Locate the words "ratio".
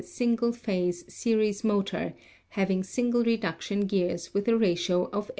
4.57-5.03